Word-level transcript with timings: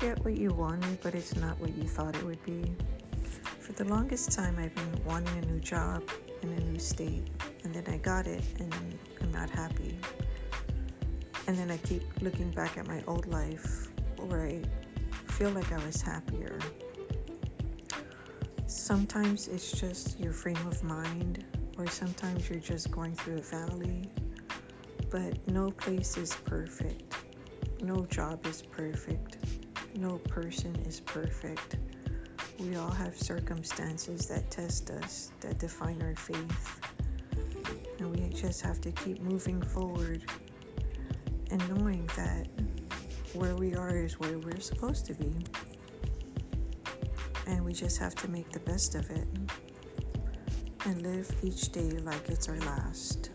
get 0.00 0.24
what 0.24 0.36
you 0.36 0.50
wanted, 0.52 0.98
but 1.02 1.14
it's 1.14 1.36
not 1.36 1.58
what 1.60 1.76
you 1.76 1.84
thought 1.84 2.16
it 2.16 2.24
would 2.24 2.42
be? 2.44 2.64
For 3.58 3.72
the 3.72 3.84
longest 3.84 4.32
time, 4.32 4.56
I've 4.58 4.74
been 4.74 5.04
wanting 5.04 5.36
a 5.44 5.46
new 5.46 5.60
job 5.60 6.02
in 6.42 6.48
a 6.48 6.60
new 6.60 6.78
state, 6.78 7.28
and 7.64 7.74
then 7.74 7.84
I 7.88 7.98
got 7.98 8.26
it, 8.26 8.42
and 8.58 8.74
I'm 9.20 9.30
not 9.30 9.50
happy. 9.50 9.98
And 11.46 11.58
then 11.58 11.70
I 11.70 11.76
keep 11.78 12.02
looking 12.22 12.50
back 12.50 12.78
at 12.78 12.86
my 12.86 13.02
old 13.06 13.26
life 13.26 13.88
where 14.16 14.46
I 14.46 14.62
feel 15.32 15.50
like 15.50 15.70
I 15.72 15.84
was 15.84 16.00
happier. 16.00 16.58
Sometimes 18.66 19.48
it's 19.48 19.72
just 19.72 20.18
your 20.18 20.32
frame 20.32 20.66
of 20.66 20.82
mind, 20.82 21.44
or 21.76 21.86
sometimes 21.86 22.48
you're 22.48 22.60
just 22.60 22.90
going 22.90 23.14
through 23.14 23.38
a 23.38 23.42
valley. 23.42 24.10
But 25.10 25.36
no 25.48 25.70
place 25.70 26.16
is 26.16 26.34
perfect, 26.46 27.14
no 27.82 28.06
job 28.06 28.46
is 28.46 28.62
perfect, 28.62 29.29
no 30.00 30.16
person 30.18 30.74
is 30.86 30.98
perfect. 31.00 31.76
We 32.58 32.76
all 32.76 32.90
have 32.90 33.16
circumstances 33.16 34.26
that 34.28 34.50
test 34.50 34.90
us, 34.90 35.30
that 35.40 35.58
define 35.58 36.00
our 36.02 36.14
faith. 36.14 36.80
And 37.98 38.10
we 38.10 38.30
just 38.30 38.62
have 38.62 38.80
to 38.80 38.92
keep 38.92 39.20
moving 39.20 39.60
forward 39.60 40.24
and 41.50 41.68
knowing 41.68 42.08
that 42.16 42.46
where 43.34 43.54
we 43.54 43.74
are 43.74 43.96
is 43.96 44.18
where 44.18 44.38
we're 44.38 44.60
supposed 44.60 45.04
to 45.06 45.14
be. 45.14 45.32
And 47.46 47.62
we 47.64 47.74
just 47.74 47.98
have 47.98 48.14
to 48.16 48.28
make 48.28 48.50
the 48.50 48.60
best 48.60 48.94
of 48.94 49.10
it 49.10 49.28
and 50.86 51.02
live 51.02 51.30
each 51.42 51.72
day 51.72 51.90
like 51.90 52.28
it's 52.28 52.48
our 52.48 52.58
last. 52.60 53.30